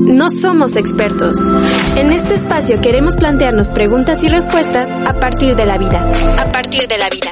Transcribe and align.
No 0.00 0.28
somos 0.30 0.76
expertos. 0.76 1.36
En 1.96 2.10
este 2.10 2.34
espacio 2.34 2.80
queremos 2.80 3.16
plantearnos 3.16 3.68
preguntas 3.68 4.22
y 4.22 4.28
respuestas 4.28 4.88
a 4.88 5.20
partir 5.20 5.54
de 5.54 5.66
la 5.66 5.78
vida. 5.78 6.00
A 6.38 6.50
partir 6.50 6.88
de 6.88 6.98
la 6.98 7.08
vida. 7.10 7.30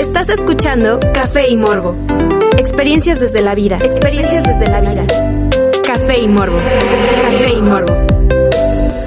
Estás 0.00 0.30
escuchando 0.30 0.98
Café 1.12 1.50
y 1.50 1.56
Morbo. 1.56 1.94
Experiencias 2.58 3.20
desde 3.20 3.42
la 3.42 3.54
vida. 3.54 3.78
Experiencias 3.78 4.44
desde 4.44 4.66
la 4.66 4.80
vida. 4.80 5.06
Café 5.84 6.20
y 6.20 6.28
Morbo. 6.28 6.56
Café 6.58 7.52
y 7.56 7.62
Morbo. 7.62 7.94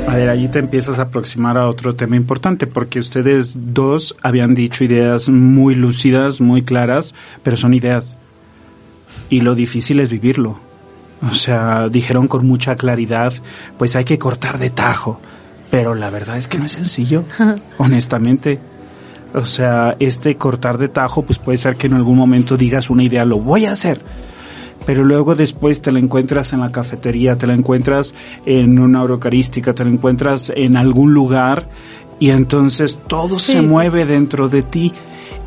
A 0.08 0.16
ver, 0.16 0.30
allí 0.30 0.48
te 0.48 0.60
empiezas 0.60 1.00
a 1.00 1.04
aproximar 1.04 1.58
a 1.58 1.68
otro 1.68 1.96
tema 1.96 2.16
importante, 2.16 2.68
porque 2.68 3.00
ustedes 3.00 3.58
dos 3.74 4.16
habían 4.22 4.54
dicho 4.54 4.84
ideas 4.84 5.28
muy 5.28 5.76
lúcidas, 5.76 6.40
muy 6.40 6.62
claras, 6.62 7.14
pero 7.44 7.58
son 7.58 7.74
ideas. 7.74 8.16
Y 9.30 9.42
lo 9.42 9.56
difícil 9.56 10.00
es 10.00 10.10
vivirlo. 10.10 10.67
O 11.22 11.34
sea, 11.34 11.90
dijeron 11.90 12.28
con 12.28 12.46
mucha 12.46 12.76
claridad, 12.76 13.34
pues 13.78 13.96
hay 13.96 14.06
que 14.06 14.20
cortar 14.20 14.60
de 14.60 14.70
tajo. 14.70 15.20
Pero 15.70 15.96
la 15.96 16.10
verdad 16.10 16.38
es 16.38 16.48
que 16.48 16.58
no 16.58 16.66
es 16.66 16.74
sencillo, 16.74 17.24
honestamente. 17.78 18.60
O 19.34 19.46
sea, 19.46 19.96
este 20.00 20.38
cortar 20.38 20.78
de 20.78 20.88
tajo, 20.88 21.24
pues 21.24 21.40
puede 21.40 21.58
ser 21.58 21.76
que 21.76 21.88
en 21.88 21.94
algún 21.94 22.18
momento 22.18 22.56
digas 22.56 22.90
una 22.90 23.04
idea, 23.04 23.26
lo 23.26 23.40
voy 23.40 23.66
a 23.66 23.74
hacer. 23.74 24.02
Pero 24.86 25.04
luego 25.04 25.36
después 25.36 25.82
te 25.82 25.92
la 25.92 26.00
encuentras 26.00 26.54
en 26.54 26.62
la 26.62 26.72
cafetería, 26.72 27.38
te 27.38 27.46
la 27.46 27.54
encuentras 27.54 28.16
en 28.46 28.80
una 28.80 29.02
eurocarística, 29.02 29.74
te 29.74 29.84
la 29.84 29.90
encuentras 29.90 30.52
en 30.56 30.78
algún 30.78 31.14
lugar 31.14 31.68
y 32.20 32.30
entonces 32.30 32.98
todo 33.08 33.38
Sí, 33.38 33.52
se 33.52 33.60
sí, 33.60 33.66
mueve 33.66 34.06
dentro 34.06 34.48
de 34.48 34.64
ti 34.64 34.94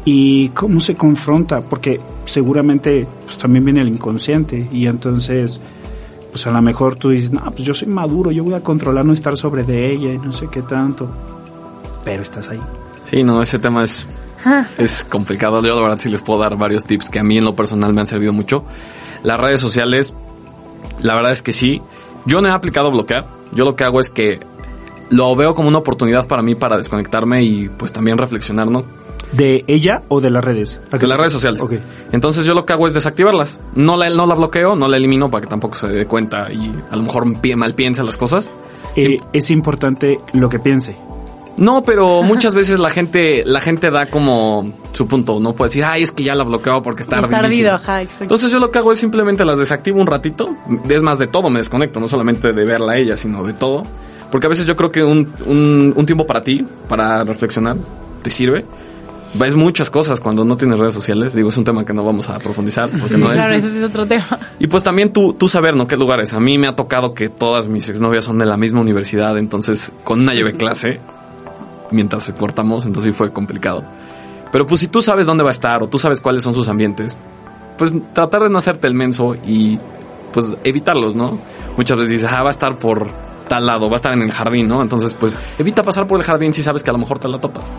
y 0.05 0.50
cómo 0.50 0.78
se 0.80 0.95
confronta, 0.95 1.62
porque 1.62 2.00
seguramente 2.31 3.06
pues 3.25 3.39
también 3.39 3.64
viene 3.64 3.81
el 3.81 3.89
inconsciente 3.89 4.69
y 4.73 4.86
entonces 4.86 5.61
pues 6.31 6.47
a 6.47 6.53
lo 6.53 6.62
mejor 6.62 6.95
tú 6.95 7.11
dices, 7.11 7.33
no, 7.33 7.42
pues 7.45 7.62
yo 7.62 7.75
soy 7.75 7.89
maduro, 7.89 8.31
yo 8.31 8.45
voy 8.45 8.55
a 8.55 8.62
controlar 8.62 9.05
no 9.05 9.12
estar 9.12 9.36
sobre 9.36 9.64
de 9.64 9.91
ella 9.91 10.12
y 10.12 10.19
no 10.19 10.33
sé 10.33 10.47
qué 10.51 10.62
tanto, 10.62 11.08
pero 12.05 12.23
estás 12.23 12.48
ahí. 12.48 12.61
Sí, 13.03 13.25
no, 13.25 13.42
ese 13.42 13.58
tema 13.58 13.83
es, 13.83 14.06
es 14.78 15.05
complicado. 15.05 15.61
Yo, 15.62 15.75
la 15.75 15.83
verdad, 15.83 15.98
sí 15.98 16.08
les 16.08 16.23
puedo 16.23 16.39
dar 16.39 16.56
varios 16.56 16.84
tips 16.84 17.11
que 17.11 17.19
a 17.19 17.25
mí 17.25 17.39
en 17.39 17.45
lo 17.45 17.56
personal 17.56 17.92
me 17.92 18.01
han 18.01 18.06
servido 18.06 18.33
mucho. 18.33 18.64
Las 19.25 19.41
redes 19.41 19.61
sociales, 19.61 20.14
la 21.03 21.17
verdad 21.17 21.33
es 21.33 21.42
que 21.42 21.53
sí. 21.53 21.83
Yo 22.27 22.41
no 22.41 22.48
he 22.48 22.53
aplicado 22.53 22.91
bloquear. 22.91 23.27
Yo 23.53 23.64
lo 23.64 23.75
que 23.75 23.84
hago 23.84 24.01
es 24.01 24.11
que 24.11 24.39
lo 25.08 25.34
veo 25.34 25.55
como 25.55 25.69
una 25.69 25.78
oportunidad 25.78 26.28
para 26.28 26.42
mí 26.42 26.55
para 26.55 26.77
desconectarme 26.77 27.42
y 27.42 27.69
pues 27.69 27.92
también 27.92 28.17
reflexionar, 28.17 28.70
¿no? 28.70 28.84
¿De 29.33 29.64
ella 29.69 30.03
o 30.09 30.20
de 30.20 30.31
las 30.31 30.42
redes? 30.45 30.81
¿A 30.89 30.98
qué 30.98 31.00
De 31.00 31.06
las 31.06 31.19
redes 31.19 31.33
sociales. 31.33 31.61
Ok. 31.61 31.75
Entonces 32.12 32.45
yo 32.45 32.55
lo 32.55 32.67
que 32.67 32.73
hago 32.73 32.86
es 32.86 32.95
desactivarlas. 32.95 33.59
No 33.75 33.97
la, 33.97 34.09
no 34.09 34.27
la 34.27 34.34
bloqueo, 34.34 34.75
no 34.75 34.89
la 34.89 34.97
elimino 34.97 35.31
para 35.31 35.42
que 35.42 35.48
tampoco 35.48 35.77
se 35.77 35.89
dé 35.89 36.06
cuenta 36.06 36.53
y 36.53 36.73
a 36.91 36.97
lo 36.97 37.03
mejor 37.05 37.27
mal 37.56 37.75
piense 37.75 38.03
las 38.03 38.17
cosas. 38.17 38.51
Eh, 38.97 39.19
es 39.33 39.51
importante 39.51 40.20
lo 40.33 40.48
que 40.48 40.58
piense. 40.58 40.97
No, 41.56 41.84
pero 41.84 42.23
muchas 42.25 42.55
veces 42.55 42.81
la 42.81 42.91
gente, 42.91 43.45
la 43.47 43.61
gente 43.61 43.91
da 43.91 44.11
como 44.11 44.73
su 44.92 45.07
punto, 45.07 45.39
no 45.39 45.52
puede 45.52 45.68
decir, 45.68 45.85
ay, 45.85 46.02
es 46.02 46.11
que 46.11 46.24
ya 46.24 46.35
la 46.35 46.42
bloqueó 46.42 46.83
porque 46.83 47.02
está 47.02 47.20
Está 47.20 47.39
ardidísimo". 47.39 47.68
ardido, 47.68 47.74
ajá, 47.74 48.02
exacto. 48.02 48.24
Entonces 48.24 48.51
yo 48.51 48.58
lo 48.58 48.73
que 48.73 48.79
hago 48.79 48.91
es 48.92 48.98
simplemente 48.98 49.45
las 49.45 49.58
desactivo 49.58 50.01
un 50.01 50.07
ratito. 50.08 50.57
Es 50.89 51.02
más, 51.02 51.18
de 51.20 51.29
todo 51.29 51.51
me 51.51 51.58
desconecto, 51.61 52.01
no 52.01 52.08
solamente 52.08 52.52
de 52.52 52.64
verla 52.64 52.92
a 52.92 52.97
ella, 52.97 53.17
sino 53.17 53.45
de 53.45 53.52
todo. 53.52 53.85
Porque 54.33 54.47
a 54.47 54.51
veces 54.51 54.67
yo 54.67 54.74
creo 54.74 54.91
que 54.91 55.05
un, 55.05 55.33
un, 55.47 55.92
un 55.97 56.07
tiempo 56.07 56.27
para 56.27 56.42
ti, 56.42 56.67
para 56.89 57.23
reflexionar, 57.24 57.77
te 58.23 58.30
sirve. 58.30 58.64
Ves 59.35 59.55
muchas 59.55 59.91
cosas 59.91 60.20
cuando 60.20 60.45
no 60.45 60.57
tienes 60.57 60.79
redes 60.80 60.92
sociales. 60.92 61.35
Digo, 61.35 61.51
es 61.51 61.57
un 61.57 61.64
tema 61.64 61.85
que 61.85 61.92
no 61.92 62.02
vamos 62.02 62.29
a 62.29 62.39
profundizar 62.39 62.91
porque 62.91 63.17
no 63.17 63.30
es. 63.30 63.36
claro, 63.36 63.55
ese 63.55 63.70
sí 63.70 63.79
es 63.79 63.85
otro 63.85 64.07
tema. 64.07 64.27
Y 64.58 64.67
pues 64.67 64.83
también 64.83 65.13
tú, 65.13 65.35
tú 65.35 65.46
saber, 65.46 65.77
¿no? 65.77 65.86
¿Qué 65.86 65.96
lugares? 65.96 66.33
A 66.35 66.41
mí 66.41 66.58
me 66.58 66.67
ha 66.67 66.74
tocado 66.74 67.14
que 67.14 67.29
todas 67.29 67.68
mis 67.68 67.89
exnovias 67.89 68.24
son 68.24 68.39
de 68.39 68.46
la 68.46 68.57
misma 68.57 68.80
universidad, 68.80 69.39
entonces 69.39 69.92
con 70.02 70.20
una 70.20 70.35
llevé 70.35 70.55
clase 70.55 71.01
mientras 71.92 72.33
cortamos, 72.33 72.86
entonces 72.86 73.13
sí 73.13 73.17
fue 73.17 73.33
complicado. 73.33 73.85
Pero 74.51 74.67
pues 74.67 74.80
si 74.80 74.89
tú 74.89 75.01
sabes 75.01 75.27
dónde 75.27 75.45
va 75.45 75.51
a 75.51 75.52
estar 75.52 75.83
o 75.83 75.89
tú 75.89 75.98
sabes 75.98 76.20
cuáles 76.20 76.42
son 76.42 76.55
sus 76.55 76.68
ambientes, 76.68 77.17
pues 77.79 77.95
tratar 78.12 78.42
de 78.42 78.51
no 78.51 78.58
hacerte 78.58 78.86
el 78.86 78.95
menso 78.95 79.35
y 79.47 79.79
pues 80.33 80.55
evitarlos, 80.64 81.14
¿no? 81.14 81.39
Muchas 81.77 81.97
veces 81.97 82.11
dices, 82.11 82.30
ah, 82.33 82.42
va 82.42 82.48
a 82.48 82.52
estar 82.52 82.79
por 82.79 83.11
tal 83.48 83.67
lado, 83.67 83.89
va 83.89 83.95
a 83.95 83.97
estar 83.97 84.12
en 84.12 84.23
el 84.23 84.33
jardín, 84.33 84.68
¿no? 84.68 84.83
Entonces 84.83 85.14
pues 85.14 85.39
evita 85.58 85.83
pasar 85.83 86.07
por 86.07 86.18
el 86.18 86.24
jardín 86.24 86.52
si 86.52 86.62
sabes 86.62 86.83
que 86.83 86.91
a 86.91 86.92
lo 86.92 86.98
mejor 86.98 87.18
te 87.18 87.29
la 87.29 87.39
topas. 87.39 87.70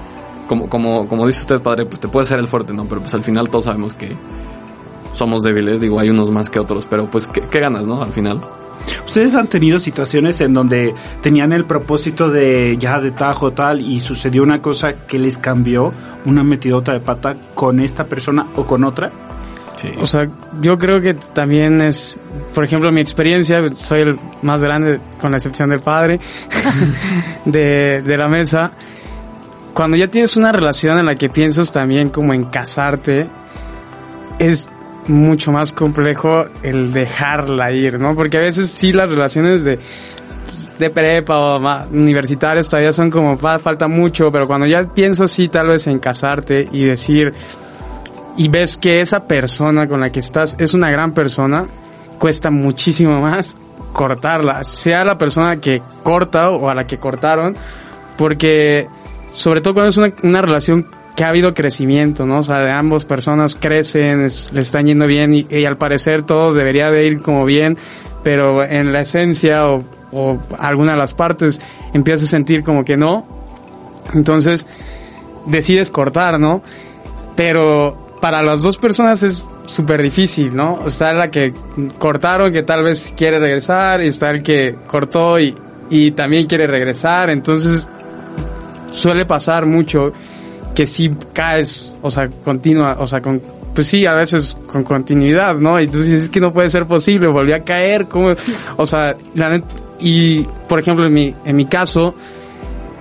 Como, 0.52 0.68
como, 0.68 1.08
como 1.08 1.26
dice 1.28 1.44
usted, 1.44 1.62
padre, 1.62 1.86
pues 1.86 2.02
te 2.02 2.10
puede 2.10 2.26
ser 2.26 2.38
el 2.38 2.46
fuerte, 2.46 2.74
¿no? 2.74 2.84
Pero 2.84 3.00
pues 3.00 3.14
al 3.14 3.24
final 3.24 3.50
todos 3.50 3.64
sabemos 3.64 3.94
que 3.94 4.18
somos 5.14 5.44
débiles, 5.44 5.80
digo, 5.80 5.98
hay 5.98 6.10
unos 6.10 6.30
más 6.30 6.50
que 6.50 6.60
otros, 6.60 6.86
pero 6.86 7.10
pues 7.10 7.30
qué, 7.30 7.44
qué 7.50 7.62
ganas, 7.62 7.86
¿no? 7.86 8.04
Al 8.04 8.12
final. 8.12 8.42
¿Ustedes 9.06 9.34
han 9.34 9.48
tenido 9.48 9.80
situaciones 9.80 10.42
en 10.42 10.54
donde 10.54 10.94
tenían 11.22 11.54
el 11.54 11.64
propósito 11.64 12.30
de 12.30 12.76
ya 12.78 13.00
de 13.00 13.12
tajo 13.12 13.52
tal 13.52 13.80
y 13.80 14.02
sucedió 14.02 14.44
una 14.44 14.62
cosa 14.62 15.06
que 15.08 15.20
les 15.20 15.38
cambió, 15.38 15.94
una 16.26 16.44
metidota 16.44 16.92
de 16.92 17.00
pata 17.00 17.38
con 17.56 17.80
esta 17.80 18.04
persona 18.08 18.48
o 18.58 18.66
con 18.66 18.84
otra? 18.84 19.10
Sí. 19.78 19.88
O 20.02 20.06
sea, 20.06 20.28
yo 20.60 20.78
creo 20.78 21.00
que 21.00 21.14
también 21.14 21.80
es, 21.80 22.20
por 22.54 22.66
ejemplo, 22.66 22.92
mi 22.92 23.00
experiencia, 23.00 23.62
soy 23.78 24.02
el 24.02 24.20
más 24.42 24.62
grande, 24.62 25.00
con 25.22 25.32
la 25.32 25.38
excepción 25.38 25.70
del 25.70 25.80
padre, 25.80 26.20
de, 27.46 28.02
de 28.06 28.18
la 28.18 28.28
mesa. 28.28 28.74
Cuando 29.74 29.96
ya 29.98 30.08
tienes 30.08 30.36
una 30.38 30.52
relación 30.52 30.98
en 31.00 31.06
la 31.06 31.16
que 31.16 31.30
piensas 31.30 31.72
también 31.72 32.10
como 32.10 32.34
en 32.34 32.46
casarte, 32.46 33.28
es 34.40 34.68
mucho 35.08 35.52
más 35.52 35.72
complejo 35.74 36.46
el 36.64 36.94
dejarla 36.94 37.72
ir, 37.72 38.00
¿no? 38.00 38.16
Porque 38.16 38.38
a 38.38 38.42
veces 38.42 38.70
sí 38.70 38.92
las 38.94 39.10
relaciones 39.10 39.64
de, 39.64 39.80
de 40.78 40.90
prepa 40.90 41.38
o 41.56 41.60
ma- 41.60 41.86
universitarias 41.92 42.68
todavía 42.70 42.92
son 42.92 43.10
como, 43.10 43.38
"Va, 43.38 43.60
falta 43.60 43.88
mucho, 43.88 44.30
pero 44.32 44.46
cuando 44.48 44.68
ya 44.68 44.84
pienso 44.84 45.26
sí 45.28 45.48
tal 45.48 45.68
vez 45.68 45.88
en 45.88 46.00
casarte 46.00 46.68
y 46.72 46.84
decir, 46.84 47.34
y 48.38 48.50
ves 48.50 48.78
que 48.78 49.02
esa 49.02 49.26
persona 49.26 49.88
con 49.88 50.02
la 50.02 50.10
que 50.12 50.20
estás 50.20 50.56
es 50.60 50.74
una 50.74 50.90
gran 50.92 51.14
persona, 51.14 51.66
cuesta 52.20 52.50
muchísimo 52.52 53.20
más 53.22 53.56
cortarla, 53.94 54.64
sea 54.64 55.04
la 55.04 55.18
persona 55.18 55.58
que 55.60 55.82
corta 56.04 56.50
o 56.52 56.70
a 56.70 56.76
la 56.76 56.84
que 56.84 56.98
cortaron, 56.98 57.56
porque 58.18 58.88
sobre 59.32 59.62
todo 59.62 59.74
cuando 59.74 59.90
es 59.90 59.98
una, 59.98 60.14
una 60.24 60.42
relación 60.42 60.88
que 61.16 61.24
ha 61.24 61.30
habido 61.30 61.54
crecimiento, 61.54 62.26
¿no? 62.26 62.40
O 62.40 62.44
sea, 62.44 62.60
de 62.60 62.72
ambas 62.72 63.06
personas 63.06 63.56
crecen, 63.56 64.22
le 64.22 64.62
están 64.62 64.86
yendo 64.86 65.06
bien 65.06 65.34
y, 65.34 65.66
al 65.66 65.78
parecer 65.78 66.24
todo 66.24 66.54
debería 66.54 66.90
de 66.90 67.06
ir 67.06 67.22
como 67.22 67.46
bien, 67.46 67.78
pero 68.24 68.64
en 68.64 68.92
la 68.92 69.02
esencia 69.02 69.68
o, 69.68 69.84
o 70.12 70.40
alguna 70.58 70.94
de 70.94 70.98
las 70.98 71.14
partes 71.14 71.60
empiezas 71.94 72.28
a 72.28 72.32
sentir 72.32 72.64
como 72.64 72.86
que 72.86 72.98
no, 72.98 73.26
entonces 74.14 74.68
decides 75.46 75.92
cortar, 75.92 76.40
¿no? 76.40 76.62
Pero 77.36 78.16
para 78.22 78.42
las 78.42 78.62
dos 78.62 78.78
personas 78.78 79.24
es 79.24 79.44
súper 79.66 80.02
difícil, 80.02 80.56
¿no? 80.56 80.88
Está 80.88 81.14
la 81.14 81.30
que 81.30 81.54
cortaron 81.98 82.54
que 82.54 82.64
tal 82.64 82.84
vez 82.84 83.14
quiere 83.18 83.40
regresar 83.40 84.02
y 84.02 84.08
está 84.08 84.32
el 84.32 84.44
que 84.44 84.76
cortó 84.88 85.40
y, 85.40 85.56
y 85.90 86.12
también 86.12 86.48
quiere 86.48 86.68
regresar, 86.68 87.30
entonces 87.30 87.90
suele 88.92 89.26
pasar 89.26 89.66
mucho 89.66 90.14
que 90.76 90.86
si 90.86 91.10
caes, 91.34 91.94
o 92.02 92.12
sea, 92.12 92.30
continua, 92.30 92.98
o 93.00 93.08
sea, 93.08 93.22
con, 93.22 93.42
pues 93.74 93.88
sí, 93.88 94.06
a 94.06 94.14
veces 94.14 94.58
con 94.68 94.84
continuidad, 94.84 95.56
¿no? 95.56 95.80
Y 95.80 95.88
tú 95.88 96.00
dices, 96.00 96.24
es 96.24 96.30
que 96.30 96.40
no 96.40 96.54
puede 96.54 96.70
ser 96.70 96.86
posible, 96.86 97.28
volví 97.28 97.54
a 97.54 97.64
caer, 97.64 98.08
¿cómo? 98.08 98.34
O 98.78 98.86
sea, 98.86 99.16
la 99.36 99.50
net, 99.50 99.64
y 100.00 100.44
por 100.68 100.80
ejemplo, 100.80 101.08
en 101.08 101.14
mi, 101.14 101.36
en 101.46 101.56
mi 101.56 101.66
caso, 101.66 102.16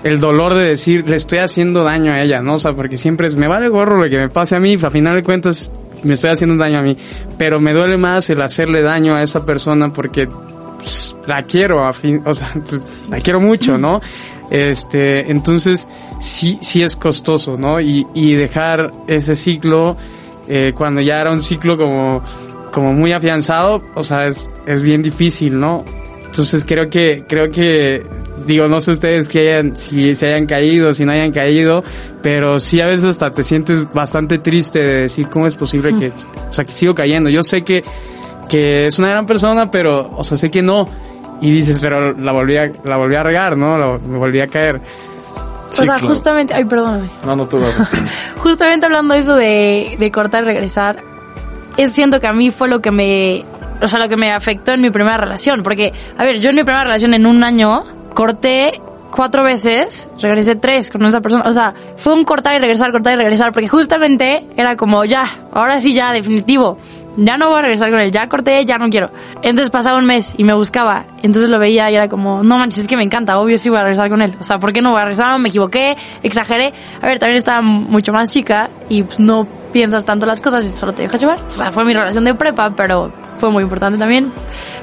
el 0.02 0.20
dolor 0.20 0.54
de 0.54 0.69
decir, 0.69 1.08
le 1.08 1.16
estoy 1.16 1.38
haciendo 1.38 1.84
daño 1.84 2.12
a 2.12 2.20
ella, 2.20 2.40
¿no? 2.40 2.54
O 2.54 2.58
sea, 2.58 2.72
porque 2.72 2.96
siempre 2.96 3.26
es, 3.26 3.37
me 3.37 3.48
vale 3.48 3.69
gorro 3.69 4.02
lo 4.02 4.08
que 4.08 4.19
me 4.19 4.28
pase 4.28 4.56
a 4.56 4.60
mí, 4.60 4.76
a 4.82 4.90
final 4.90 5.14
de 5.14 5.22
cuentas, 5.22 5.70
me 6.02 6.14
estoy 6.14 6.31
haciendo 6.31 6.56
daño 6.56 6.78
a 6.78 6.82
mí, 6.82 6.96
pero 7.37 7.60
me 7.60 7.72
duele 7.72 7.96
más 7.96 8.31
el 8.31 8.40
hacerle 8.42 8.82
daño 8.82 9.14
a 9.14 9.22
esa 9.22 9.44
persona 9.44 9.92
porque 9.92 10.28
pues, 10.78 11.14
la 11.26 11.42
quiero, 11.42 11.84
a 11.84 11.92
fin, 11.92 12.22
o 12.25 12.34
sea, 12.34 12.50
pues, 12.54 13.04
la 13.10 13.19
quiero 13.20 13.40
mucho, 13.40 13.76
¿no? 13.76 14.00
Este, 14.50 15.31
entonces, 15.31 15.87
sí, 16.19 16.58
sí 16.61 16.82
es 16.82 16.97
costoso, 16.97 17.56
¿no? 17.56 17.81
Y, 17.81 18.06
y 18.14 18.35
dejar 18.35 18.93
ese 19.06 19.35
ciclo, 19.35 19.97
eh, 20.49 20.73
cuando 20.75 21.00
ya 21.00 21.20
era 21.20 21.31
un 21.31 21.43
ciclo 21.43 21.76
como 21.79 22.23
como 22.70 22.93
muy 22.93 23.12
afianzado, 23.12 23.82
o 23.94 24.05
sea, 24.05 24.26
es, 24.26 24.49
es 24.67 24.82
bien 24.82 25.02
difícil, 25.02 25.58
¿no? 25.58 25.85
Entonces 26.25 26.64
creo 26.64 26.88
que, 26.88 27.25
creo 27.29 27.50
que, 27.50 28.06
digo, 28.47 28.69
no 28.69 28.81
sé 28.81 28.93
ustedes 28.93 29.29
que 29.29 29.41
hayan, 29.41 29.76
si 29.76 30.14
se 30.14 30.29
hayan 30.29 30.47
caído, 30.47 30.93
si 30.94 31.05
no 31.05 31.12
hayan 31.12 31.32
caído, 31.32 31.82
pero 32.23 32.61
sí 32.61 32.81
a 32.81 32.87
veces 32.87 33.05
hasta 33.05 33.32
te 33.32 33.43
sientes 33.43 33.93
bastante 33.93 34.38
triste 34.38 34.79
de 34.79 35.00
decir 35.02 35.29
cómo 35.29 35.47
es 35.49 35.56
posible 35.56 35.93
que, 35.99 36.08
o 36.08 36.52
sea, 36.52 36.64
que 36.64 36.73
sigo 36.73 36.94
cayendo. 36.94 37.31
Yo 37.31 37.43
sé 37.43 37.62
que, 37.62 37.82
que 38.49 38.87
es 38.87 38.99
una 39.00 39.08
gran 39.08 39.26
persona, 39.26 39.70
pero, 39.73 40.12
o 40.17 40.23
sea, 40.23 40.37
sé 40.37 40.50
que 40.50 40.62
no. 40.62 40.88
Y 41.40 41.50
dices, 41.50 41.78
pero 41.81 42.12
la 42.12 42.32
volví 42.32 42.56
a, 42.56 42.70
la 42.84 42.96
volví 42.96 43.16
a 43.16 43.22
regar, 43.22 43.56
¿no? 43.56 43.78
La, 43.78 43.98
me 43.98 44.19
volví 44.19 44.40
a 44.40 44.46
caer. 44.46 44.81
Sí, 45.70 45.82
o 45.82 45.84
sea, 45.84 45.94
claro. 45.94 46.08
justamente, 46.08 46.52
ay, 46.52 46.64
perdóname. 46.64 47.08
No, 47.25 47.37
no, 47.37 47.46
tú 47.46 47.60
vas. 47.60 47.75
Justamente 48.38 48.87
hablando 48.87 49.14
de 49.14 49.20
eso 49.20 49.37
de, 49.37 49.96
de 49.98 50.10
cortar 50.10 50.42
y 50.42 50.46
regresar, 50.46 50.98
es 51.76 51.92
siento 51.92 52.20
que 52.20 52.26
a 52.26 52.32
mí 52.32 52.50
fue 52.50 52.69
lo 52.69 52.81
que 52.81 52.90
me, 52.90 53.44
o 53.81 53.87
sea, 53.87 53.98
lo 53.98 54.08
que 54.08 54.16
me 54.16 54.32
afectó 54.32 54.72
en 54.72 54.81
mi 54.81 54.90
primera 54.90 55.16
relación, 55.16 55.62
porque, 55.62 55.92
a 56.19 56.25
ver, 56.25 56.40
yo 56.40 56.50
en 56.50 56.56
mi 56.56 56.64
primera 56.64 56.84
relación 56.84 57.14
en 57.14 57.26
un 57.26 57.44
año 57.44 57.84
corté 58.14 58.81
cuatro 59.10 59.42
veces, 59.42 60.08
regresé 60.20 60.56
tres 60.56 60.90
con 60.90 61.04
esa 61.04 61.20
persona, 61.20 61.44
o 61.48 61.52
sea, 61.52 61.75
fue 61.96 62.12
un 62.12 62.25
cortar 62.25 62.54
y 62.54 62.58
regresar, 62.58 62.92
cortar 62.92 63.14
y 63.14 63.16
regresar, 63.16 63.52
porque 63.52 63.69
justamente 63.69 64.46
era 64.56 64.76
como, 64.76 65.04
ya, 65.04 65.26
ahora 65.52 65.81
sí 65.81 65.94
ya, 65.94 66.12
definitivo. 66.12 66.78
Ya 67.17 67.37
no 67.37 67.49
voy 67.49 67.59
a 67.59 67.62
regresar 67.62 67.91
con 67.91 68.01
él, 68.01 68.11
ya 68.12 68.29
corté, 68.29 68.65
ya 68.65 68.79
no 68.79 68.89
quiero. 68.89 69.11
Entonces 69.43 69.71
pasaba 69.71 69.99
un 69.99 70.07
mes 70.07 70.35
y 70.37 70.45
me 70.45 70.55
buscaba. 70.55 71.05
Entonces 71.23 71.51
lo 71.51 71.59
veía 71.59 71.91
y 71.91 71.95
era 71.95 72.09
como, 72.09 72.43
no 72.43 72.59
manches, 72.59 72.83
es 72.83 72.89
que 72.89 72.97
me 72.97 73.03
encanta, 73.03 73.39
obvio 73.39 73.59
sí 73.59 73.69
voy 73.69 73.79
a 73.79 73.83
regresar 73.83 74.09
con 74.09 74.23
él. 74.23 74.37
O 74.41 74.45
sea, 74.45 74.59
¿por 74.59 74.73
qué 74.73 74.81
no 74.81 74.93
voy 74.93 75.01
a 75.01 75.05
regresar? 75.05 75.39
Me 75.39 75.49
equivoqué, 75.49 75.97
exageré. 76.23 76.73
A 77.03 77.07
ver, 77.07 77.19
también 77.19 77.37
estaba 77.37 77.62
mucho 77.62 78.12
más 78.12 78.33
chica 78.33 78.71
y 78.89 79.03
pues 79.03 79.19
no 79.21 79.47
piensas 79.73 80.05
tanto 80.05 80.27
las 80.27 80.41
cosas 80.41 80.65
y 80.65 80.71
solo 80.71 80.93
te 80.95 81.03
dejas 81.03 81.21
llevar. 81.21 81.39
O 81.45 81.49
sea, 81.49 81.73
fue 81.73 81.85
mi 81.85 81.95
relación 81.95 82.25
de 82.25 82.35
prepa, 82.35 82.75
pero 82.75 83.12
fue 83.39 83.51
muy 83.51 83.62
importante 83.62 83.99
también. 83.99 84.33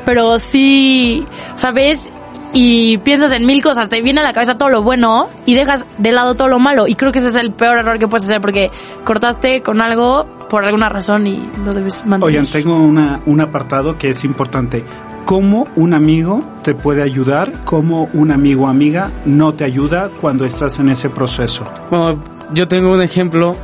Pero 0.06 0.40
sí, 0.40 1.26
¿sabes? 1.56 2.12
Y 2.60 2.98
piensas 2.98 3.32
en 3.34 3.46
mil 3.46 3.62
cosas, 3.62 3.88
te 3.88 4.02
viene 4.02 4.20
a 4.20 4.24
la 4.24 4.34
cabeza 4.34 4.58
todo 4.58 4.70
lo 4.70 4.82
bueno 4.82 5.30
y 5.46 5.54
dejas 5.54 5.86
de 6.00 6.12
lado 6.12 6.34
todo 6.34 6.48
lo 6.48 6.58
malo. 6.58 6.88
Y 6.88 6.96
creo 6.96 7.12
que 7.12 7.20
ese 7.20 7.28
es 7.28 7.36
el 7.36 7.52
peor 7.52 7.78
error 7.78 8.00
que 8.00 8.08
puedes 8.08 8.26
hacer 8.26 8.42
porque 8.42 8.72
cortaste 9.04 9.62
con 9.62 9.80
algo 9.80 10.26
por 10.50 10.66
alguna 10.66 10.90
razón 10.90 11.28
y 11.28 11.36
lo 11.64 11.76
debes 11.76 12.04
mantener. 12.04 12.24
Oigan, 12.24 12.52
tengo 12.52 12.76
una, 12.80 13.20
un 13.28 13.42
apartado 13.42 13.96
que 14.00 14.10
es 14.10 14.24
importante. 14.24 14.84
¿Cómo 15.24 15.68
un 15.76 15.94
amigo 15.94 16.44
te 16.64 16.74
puede 16.74 17.04
ayudar? 17.04 17.64
¿Cómo 17.64 18.10
un 18.14 18.32
amigo 18.32 18.64
o 18.64 18.68
amiga 18.68 19.12
no 19.28 19.54
te 19.54 19.64
ayuda 19.64 20.10
cuando 20.20 20.44
estás 20.44 20.80
en 20.80 20.90
ese 20.90 21.12
proceso? 21.12 21.64
Bueno, 21.92 22.24
yo 22.54 22.68
tengo 22.68 22.92
un 22.92 23.04
ejemplo. 23.04 23.56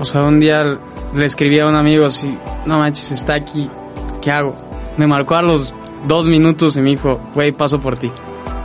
O 0.00 0.04
sea, 0.04 0.24
un 0.24 0.40
día 0.40 0.76
le 1.14 1.24
escribí 1.24 1.60
a 1.60 1.68
un 1.68 1.76
amigo 1.76 2.04
así, 2.04 2.36
no 2.66 2.80
manches, 2.80 3.12
está 3.12 3.34
aquí, 3.34 3.70
¿qué 4.20 4.32
hago? 4.32 4.56
Me 4.96 5.06
marcó 5.06 5.36
a 5.36 5.42
los 5.42 5.72
dos 6.08 6.26
minutos 6.26 6.76
y 6.76 6.80
me 6.80 6.90
dijo, 6.90 7.20
güey, 7.32 7.52
paso 7.52 7.80
por 7.80 7.96
ti. 7.96 8.10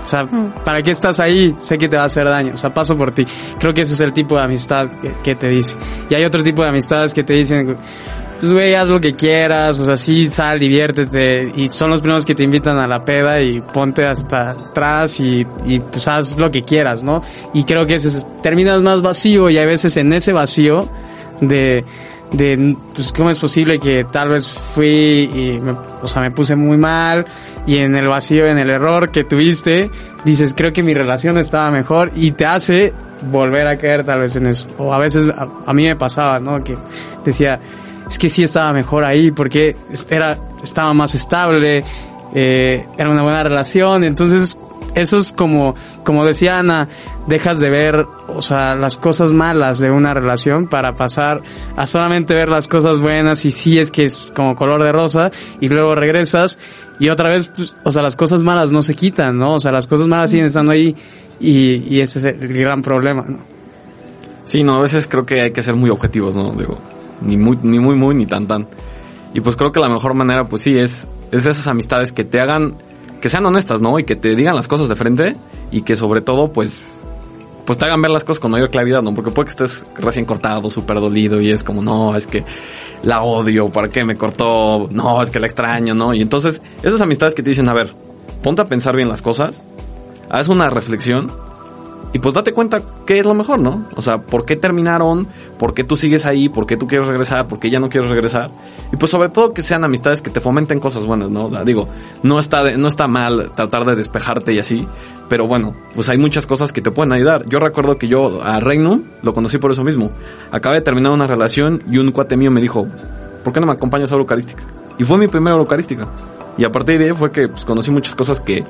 O 0.05 0.07
sea, 0.07 0.27
¿para 0.63 0.81
qué 0.83 0.91
estás 0.91 1.19
ahí? 1.19 1.55
Sé 1.59 1.77
que 1.77 1.89
te 1.89 1.97
va 1.97 2.03
a 2.03 2.05
hacer 2.05 2.25
daño. 2.25 2.51
O 2.53 2.57
sea, 2.57 2.73
paso 2.73 2.95
por 2.95 3.11
ti. 3.11 3.25
Creo 3.59 3.73
que 3.73 3.81
ese 3.81 3.93
es 3.95 3.99
el 4.01 4.13
tipo 4.13 4.35
de 4.37 4.43
amistad 4.43 4.87
que, 5.01 5.11
que 5.23 5.35
te 5.35 5.49
dice. 5.49 5.75
Y 6.09 6.13
hay 6.13 6.23
otro 6.25 6.43
tipo 6.43 6.61
de 6.61 6.69
amistades 6.69 7.13
que 7.13 7.23
te 7.23 7.33
dicen, 7.33 7.75
pues 8.39 8.51
güey, 8.51 8.75
haz 8.75 8.89
lo 8.89 8.99
que 9.01 9.15
quieras, 9.15 9.79
o 9.79 9.83
sea, 9.83 9.95
sí, 9.95 10.27
sal, 10.27 10.59
diviértete. 10.59 11.51
Y 11.55 11.69
son 11.69 11.89
los 11.89 12.01
primeros 12.01 12.25
que 12.25 12.35
te 12.35 12.43
invitan 12.43 12.77
a 12.77 12.85
la 12.85 13.03
peda 13.03 13.41
y 13.41 13.61
ponte 13.61 14.05
hasta 14.05 14.51
atrás 14.51 15.19
y, 15.19 15.45
y 15.65 15.79
pues 15.79 16.07
haz 16.07 16.37
lo 16.37 16.51
que 16.51 16.63
quieras, 16.63 17.01
¿no? 17.01 17.23
Y 17.53 17.63
creo 17.63 17.85
que 17.87 17.95
ese 17.95 18.07
es- 18.07 18.25
terminas 18.43 18.81
más 18.81 19.01
vacío 19.01 19.49
y 19.49 19.57
hay 19.57 19.65
veces 19.65 19.97
en 19.97 20.13
ese 20.13 20.33
vacío 20.33 20.87
de, 21.41 21.83
de, 22.31 22.75
pues 22.93 23.11
cómo 23.13 23.29
es 23.29 23.39
posible 23.39 23.79
que 23.79 24.05
tal 24.05 24.29
vez 24.29 24.47
fui 24.47 25.29
y, 25.33 25.59
me, 25.61 25.71
o 25.71 26.07
sea, 26.07 26.21
me 26.21 26.31
puse 26.31 26.55
muy 26.55 26.77
mal 26.77 27.25
y 27.65 27.77
en 27.77 27.95
el 27.95 28.07
vacío, 28.07 28.45
en 28.45 28.57
el 28.57 28.69
error 28.69 29.11
que 29.11 29.23
tuviste, 29.23 29.89
dices, 30.23 30.53
creo 30.55 30.73
que 30.73 30.83
mi 30.83 30.93
relación 30.93 31.37
estaba 31.37 31.71
mejor 31.71 32.11
y 32.15 32.31
te 32.31 32.45
hace 32.45 32.93
volver 33.31 33.67
a 33.67 33.77
caer 33.77 34.03
tal 34.03 34.19
vez 34.19 34.35
en 34.35 34.47
eso. 34.47 34.67
O 34.77 34.93
a 34.93 34.99
veces 34.99 35.27
a, 35.27 35.73
mí 35.73 35.83
me 35.83 35.95
pasaba, 35.95 36.39
¿no? 36.39 36.63
Que 36.63 36.77
decía, 37.23 37.59
es 38.07 38.19
que 38.19 38.29
sí 38.29 38.43
estaba 38.43 38.71
mejor 38.73 39.03
ahí 39.03 39.31
porque 39.31 39.75
era, 40.09 40.37
estaba 40.63 40.93
más 40.93 41.15
estable, 41.15 41.83
eh, 42.33 42.85
era 42.97 43.09
una 43.09 43.23
buena 43.23 43.43
relación, 43.43 44.03
entonces 44.03 44.57
eso 44.95 45.17
es 45.17 45.33
como, 45.33 45.75
como 46.03 46.25
decía 46.25 46.59
Ana, 46.59 46.87
dejas 47.27 47.59
de 47.59 47.69
ver, 47.69 48.05
o 48.27 48.41
sea, 48.41 48.75
las 48.75 48.97
cosas 48.97 49.31
malas 49.31 49.79
de 49.79 49.91
una 49.91 50.13
relación 50.13 50.67
para 50.67 50.93
pasar 50.93 51.41
a 51.75 51.85
solamente 51.85 52.33
ver 52.33 52.49
las 52.49 52.67
cosas 52.67 52.99
buenas 52.99 53.45
y 53.45 53.51
sí 53.51 53.77
es 53.77 53.91
que 53.91 54.05
es 54.05 54.15
como 54.35 54.55
color 54.55 54.81
de 54.83 54.91
rosa 54.91 55.31
y 55.59 55.67
luego 55.67 55.95
regresas 55.95 56.57
y 56.99 57.09
otra 57.09 57.29
vez, 57.29 57.51
pues, 57.53 57.75
o 57.83 57.91
sea, 57.91 58.01
las 58.01 58.15
cosas 58.15 58.41
malas 58.41 58.71
no 58.71 58.81
se 58.81 58.95
quitan, 58.95 59.37
¿no? 59.37 59.55
O 59.55 59.59
sea, 59.59 59.71
las 59.71 59.85
cosas 59.85 60.07
malas 60.07 60.31
siguen 60.31 60.45
estando 60.45 60.71
ahí 60.71 60.95
y, 61.39 61.83
y 61.93 62.01
ese 62.01 62.19
es 62.19 62.25
el 62.25 62.53
gran 62.53 62.81
problema, 62.81 63.25
¿no? 63.27 63.39
Sí, 64.45 64.63
no, 64.63 64.75
a 64.75 64.79
veces 64.79 65.07
creo 65.07 65.25
que 65.25 65.41
hay 65.41 65.51
que 65.51 65.63
ser 65.63 65.75
muy 65.75 65.89
objetivos, 65.89 66.35
¿no? 66.35 66.51
Digo, 66.51 66.77
ni 67.21 67.35
muy, 67.35 67.57
ni 67.63 67.79
muy, 67.79 67.95
muy, 67.95 68.15
ni 68.15 68.25
tan, 68.27 68.47
tan. 68.47 68.67
Y 69.33 69.41
pues 69.41 69.55
creo 69.55 69.71
que 69.71 69.79
la 69.79 69.89
mejor 69.89 70.13
manera, 70.13 70.47
pues 70.47 70.61
sí, 70.61 70.77
es, 70.77 71.07
es 71.31 71.45
esas 71.45 71.67
amistades 71.67 72.13
que 72.13 72.23
te 72.23 72.39
hagan, 72.39 72.75
que 73.21 73.29
sean 73.29 73.45
honestas, 73.45 73.81
¿no? 73.81 73.97
Y 73.99 74.03
que 74.03 74.15
te 74.15 74.35
digan 74.35 74.55
las 74.55 74.67
cosas 74.67 74.89
de 74.89 74.95
frente 74.95 75.35
y 75.71 75.81
que 75.81 75.95
sobre 75.95 76.21
todo, 76.21 76.51
pues, 76.51 76.81
pues 77.65 77.77
te 77.77 77.85
hagan 77.85 78.01
ver 78.01 78.11
las 78.11 78.23
cosas 78.23 78.39
con 78.39 78.51
mayor 78.51 78.69
claridad, 78.69 79.01
¿no? 79.01 79.13
Porque 79.13 79.31
puede 79.31 79.47
que 79.47 79.51
estés 79.51 79.85
recién 79.95 80.25
cortado, 80.25 80.69
súper 80.69 80.99
dolido 80.99 81.41
y 81.41 81.51
es 81.51 81.63
como, 81.63 81.81
no, 81.81 82.15
es 82.15 82.27
que 82.27 82.43
la 83.03 83.23
odio, 83.23 83.69
¿para 83.69 83.87
qué 83.87 84.03
me 84.03 84.15
cortó? 84.15 84.87
No, 84.91 85.21
es 85.21 85.31
que 85.31 85.39
la 85.39 85.47
extraño, 85.47 85.95
¿no? 85.95 86.13
Y 86.13 86.21
entonces, 86.21 86.61
esas 86.83 87.01
amistades 87.01 87.33
que 87.33 87.43
te 87.43 87.49
dicen, 87.49 87.67
a 87.69 87.73
ver, 87.73 87.93
ponte 88.43 88.61
a 88.61 88.65
pensar 88.65 88.95
bien 88.95 89.09
las 89.09 89.21
cosas, 89.21 89.63
haz 90.29 90.47
una 90.47 90.69
reflexión 90.69 91.31
y 92.13 92.19
pues 92.19 92.33
date 92.33 92.53
cuenta 92.53 92.81
qué 93.05 93.19
es 93.19 93.25
lo 93.25 93.33
mejor, 93.33 93.59
¿no? 93.59 93.85
O 93.95 94.01
sea, 94.01 94.19
¿por 94.19 94.45
qué 94.45 94.55
terminaron? 94.55 95.27
¿Por 95.59 95.73
qué 95.73 95.83
tú 95.83 95.95
sigues 95.95 96.25
ahí? 96.25 96.47
¿Por 96.47 96.65
qué 96.65 96.77
tú 96.77 96.87
quieres 96.87 97.07
regresar? 97.07 97.47
¿Por 97.47 97.59
qué 97.59 97.69
ya 97.69 97.79
no 97.79 97.89
quieres 97.89 98.09
regresar? 98.09 98.51
Y 98.93 98.95
pues 98.95 99.11
sobre 99.11 99.29
todo 99.29 99.53
que 99.53 99.61
sean 99.61 99.83
amistades 99.83 100.21
que 100.21 100.29
te 100.29 100.39
fomenten 100.39 100.79
cosas 100.79 101.05
buenas, 101.05 101.29
¿no? 101.29 101.49
Digo, 101.65 101.87
no 102.23 102.39
está, 102.39 102.71
no 102.77 102.87
está 102.87 103.07
mal 103.07 103.51
tratar 103.55 103.85
de 103.85 103.95
despejarte 103.95 104.53
y 104.53 104.59
así, 104.59 104.87
pero 105.27 105.47
bueno, 105.47 105.75
pues 105.93 106.07
hay 106.09 106.17
muchas 106.17 106.45
cosas 106.47 106.71
que 106.71 106.81
te 106.81 106.91
pueden 106.91 107.11
ayudar. 107.11 107.45
Yo 107.49 107.59
recuerdo 107.59 107.97
que 107.97 108.07
yo 108.07 108.41
a 108.43 108.59
Reino 108.59 109.01
lo 109.21 109.33
conocí 109.33 109.57
por 109.57 109.71
eso 109.71 109.83
mismo. 109.83 110.11
Acabé 110.51 110.77
de 110.77 110.81
terminar 110.81 111.11
una 111.11 111.27
relación 111.27 111.81
y 111.89 111.97
un 111.97 112.11
cuate 112.11 112.37
mío 112.37 112.51
me 112.51 112.61
dijo, 112.61 112.87
¿por 113.43 113.53
qué 113.53 113.59
no 113.59 113.67
me 113.67 113.73
acompañas 113.73 114.11
a 114.11 114.15
la 114.15 114.21
Eucarística? 114.21 114.63
Y 114.97 115.03
fue 115.03 115.17
mi 115.17 115.27
primera 115.27 115.57
Eucarística. 115.57 116.07
Y 116.57 116.63
a 116.63 116.71
partir 116.71 116.97
de 116.99 117.05
ahí 117.05 117.11
fue 117.13 117.31
que 117.31 117.47
pues, 117.49 117.65
conocí 117.65 117.91
muchas 117.91 118.15
cosas 118.15 118.39
que 118.39 118.63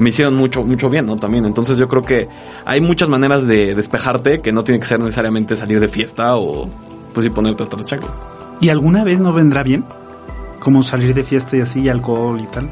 me 0.00 0.08
hicieron 0.08 0.34
mucho, 0.34 0.64
mucho 0.64 0.88
bien, 0.88 1.06
¿no? 1.06 1.18
También. 1.18 1.44
Entonces 1.44 1.76
yo 1.76 1.86
creo 1.86 2.02
que 2.02 2.26
hay 2.64 2.80
muchas 2.80 3.08
maneras 3.08 3.46
de 3.46 3.74
despejarte 3.74 4.40
que 4.40 4.50
no 4.50 4.64
tiene 4.64 4.80
que 4.80 4.86
ser 4.86 4.98
necesariamente 4.98 5.56
salir 5.56 5.78
de 5.78 5.88
fiesta 5.88 6.36
o 6.36 6.68
pues 7.12 7.24
sí 7.24 7.30
ponerte 7.30 7.62
hasta 7.62 7.76
las 7.76 7.86
chanclas. 7.86 8.12
¿Y 8.60 8.70
alguna 8.70 9.04
vez 9.04 9.20
no 9.20 9.32
vendrá 9.34 9.62
bien? 9.62 9.84
Como 10.58 10.82
salir 10.82 11.12
de 11.14 11.22
fiesta 11.22 11.56
y 11.58 11.60
así, 11.60 11.80
y 11.80 11.88
alcohol 11.90 12.40
y 12.40 12.46
tal. 12.46 12.70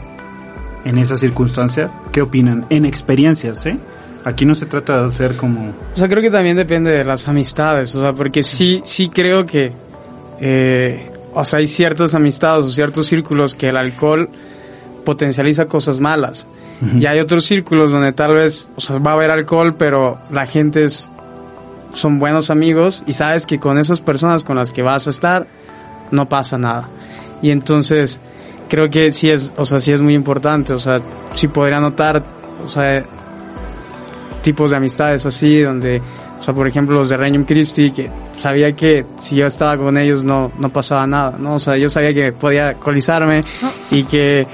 En 0.87 0.97
esa 0.97 1.17
circunstancia, 1.17 1.91
¿qué 2.13 2.23
opinan? 2.23 2.65
En 2.71 2.87
experiencias, 2.87 3.67
¿eh? 3.67 3.79
Aquí 4.25 4.47
no 4.47 4.55
se 4.55 4.65
trata 4.65 5.03
de 5.03 5.09
hacer 5.09 5.37
como... 5.37 5.71
O 5.71 5.97
sea, 5.97 6.09
creo 6.09 6.23
que 6.23 6.31
también 6.31 6.57
depende 6.57 6.91
de 6.91 7.05
las 7.05 7.29
amistades, 7.29 7.95
o 7.95 8.01
sea, 8.01 8.15
porque 8.15 8.43
sí, 8.43 8.81
sí 8.85 9.11
creo 9.11 9.45
que, 9.45 9.73
eh, 10.41 11.11
o 11.35 11.45
sea, 11.45 11.59
hay 11.59 11.67
ciertas 11.67 12.15
amistades 12.15 12.65
o 12.65 12.71
ciertos 12.71 13.07
círculos 13.07 13.55
que 13.55 13.69
el 13.69 13.77
alcohol 13.77 14.31
potencializa 15.09 15.65
cosas 15.65 16.01
malas. 16.01 16.47
Y 17.01 17.07
hay 17.07 17.19
otros 17.19 17.47
círculos 17.47 17.93
donde 17.93 18.13
tal 18.13 18.35
vez, 18.35 18.69
o 18.77 18.81
sea, 18.83 18.99
va 18.99 19.13
a 19.13 19.15
haber 19.15 19.31
alcohol, 19.31 19.75
pero 19.79 20.19
la 20.31 20.47
gente 20.47 20.85
es, 20.85 21.11
son 21.95 22.19
buenos 22.19 22.51
amigos 22.51 23.03
y 23.07 23.15
sabes 23.15 23.47
que 23.47 23.59
con 23.59 23.79
esas 23.79 24.03
personas 24.03 24.45
con 24.45 24.57
las 24.57 24.71
que 24.71 24.83
vas 24.83 25.07
a 25.07 25.11
estar 25.11 25.47
no 26.11 26.29
pasa 26.29 26.59
nada. 26.59 26.91
Y 27.41 27.49
entonces 27.53 28.21
creo 28.69 28.91
que 28.91 29.11
sí 29.11 29.31
es, 29.31 29.55
o 29.57 29.65
sea, 29.65 29.81
sí 29.81 29.93
es 29.93 30.03
muy 30.03 30.15
importante, 30.15 30.75
o 30.75 30.79
sea, 30.79 30.97
sí 31.33 31.49
podría 31.49 31.81
notar, 31.81 32.23
o 32.63 32.69
sea, 32.69 33.03
tipos 34.43 34.73
de 34.73 34.77
amistades 34.77 35.25
así, 35.25 35.61
donde, 35.61 36.03
o 36.39 36.43
sea, 36.43 36.53
por 36.53 36.69
ejemplo, 36.69 36.99
los 36.99 37.09
de 37.09 37.17
Regnum 37.17 37.45
Christi, 37.45 37.93
que 37.93 38.11
sabía 38.39 38.73
que 38.73 39.07
si 39.23 39.37
yo 39.37 39.47
estaba 39.47 39.79
con 39.79 39.97
ellos 39.97 40.23
no, 40.23 40.53
no 40.59 40.69
pasaba 40.69 41.07
nada, 41.07 41.35
¿no? 41.39 41.55
O 41.55 41.59
sea, 41.59 41.79
yo 41.79 41.89
sabía 41.89 42.13
que 42.13 42.33
podía 42.33 42.69
alcoholizarme 42.69 43.43
y 43.91 44.05
que, 44.05 44.47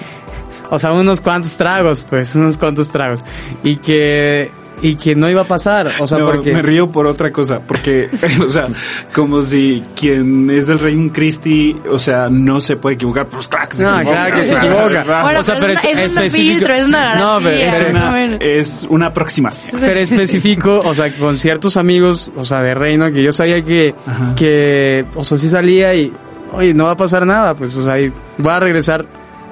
o 0.71 0.79
sea, 0.79 0.93
unos 0.93 1.21
cuantos 1.21 1.57
tragos, 1.57 2.07
pues, 2.09 2.35
unos 2.35 2.59
cuantos 2.59 2.91
tragos. 2.91 3.21
Y 3.63 3.77
que, 3.77 4.51
y 4.83 4.97
que 4.97 5.15
no 5.15 5.31
iba 5.31 5.43
a 5.43 5.47
pasar, 5.47 5.93
o 6.01 6.07
sea, 6.07 6.19
No, 6.19 6.27
porque... 6.27 6.53
Me 6.53 6.61
río 6.61 6.91
por 6.91 7.07
otra 7.07 7.31
cosa, 7.31 7.61
porque, 7.61 8.09
o 8.45 8.49
sea, 8.49 8.67
como 9.15 9.41
si 9.43 9.83
quien 9.95 10.51
es 10.51 10.67
del 10.67 10.81
Rey 10.81 11.11
Christi, 11.11 11.77
o 11.89 11.99
sea, 11.99 12.29
no 12.29 12.61
se 12.61 12.77
puede 12.77 12.97
equivocar, 12.97 13.27
pues 13.29 13.47
claro 13.47 13.69
que 13.69 13.77
se 13.77 13.85
No, 13.85 13.95
equivoca. 14.01 14.17
claro 14.25 14.37
que 14.37 14.45
se 14.45 14.55
o 14.57 14.61
sea, 14.61 14.65
equivoca. 14.69 15.23
Bueno, 15.23 15.41
O 15.41 15.43
sea, 15.45 15.55
pero 15.61 15.73
es, 15.75 15.85
es 15.85 15.91
es 15.91 15.97
un 15.97 16.03
específico. 16.25 16.55
filtro, 16.59 16.75
es 16.75 16.87
una 16.87 17.15
No, 17.15 17.39
pero 17.43 17.57
es 17.57 17.91
una, 17.95 18.11
menos. 18.11 18.39
es 18.41 18.87
una 18.91 19.07
aproximación. 19.07 19.81
pero 19.81 20.01
específico, 20.01 20.81
o 20.85 20.93
sea, 20.93 21.15
con 21.17 21.37
ciertos 21.37 21.77
amigos, 21.77 22.33
o 22.37 22.45
sea, 22.45 22.61
de 22.61 22.75
reino, 22.75 23.13
que 23.13 23.23
yo 23.23 23.33
sabía 23.33 23.63
que, 23.63 23.95
Ajá. 24.07 24.35
que, 24.35 25.05
o 25.15 25.25
sea, 25.25 25.39
sí 25.39 25.49
salía 25.49 25.95
y, 25.95 26.13
oye, 26.53 26.75
no 26.75 26.87
va 26.87 26.93
a 26.93 26.97
pasar 26.97 27.25
nada, 27.27 27.55
pues, 27.55 27.77
o 27.77 27.83
sea, 27.83 27.99
y 28.01 28.13
voy 28.39 28.53
a 28.53 28.59
regresar 28.61 29.07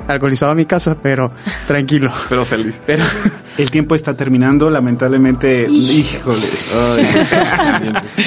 alcoholizado 0.08 0.52
a 0.52 0.54
mi 0.54 0.64
casa, 0.66 0.96
pero 1.00 1.30
tranquilo. 1.66 2.12
Pero 2.28 2.44
feliz. 2.44 2.80
Pero 2.86 3.04
El 3.58 3.70
tiempo 3.70 3.94
está 3.94 4.14
terminando, 4.14 4.70
lamentablemente. 4.70 5.66
Híjole. 5.70 6.48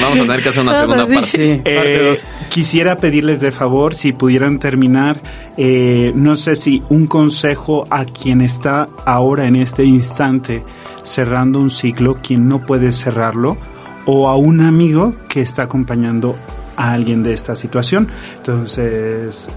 Vamos 0.02 0.20
a 0.20 0.22
tener 0.22 0.42
que 0.44 0.50
hacer 0.50 0.64
una 0.64 0.76
segunda 0.76 1.04
así. 1.04 1.16
parte. 1.16 1.32
sí, 1.32 1.62
parte 1.64 1.96
Eh, 1.96 2.04
dos. 2.10 2.26
quisiera 2.50 2.98
pedirles 2.98 3.42
de 3.42 3.52
favor 3.52 3.96
si 3.96 4.14
pudieran 4.14 4.60
terminar, 4.60 5.20
eh, 5.58 6.12
no 6.16 6.36
sé 6.36 6.56
si 6.56 6.84
un 6.90 7.08
consejo 7.08 7.88
a 7.90 8.06
quien 8.06 8.42
está 8.42 8.88
ahora 9.06 9.48
en 9.48 9.56
este 9.56 9.84
instante 9.84 10.64
cerrando 11.04 11.60
un 11.60 11.70
ciclo, 11.70 12.16
quien 12.22 12.48
no 12.48 12.66
puede 12.66 12.92
cerrarlo, 12.92 13.58
o 14.06 14.30
a 14.30 14.36
un 14.36 14.62
amigo 14.62 15.16
que 15.28 15.42
está 15.42 15.64
acompañando 15.64 16.36
a 16.78 16.92
alguien 16.94 17.24
de 17.24 17.34
esta 17.34 17.56
situación. 17.56 18.08
Entonces, 18.38 19.50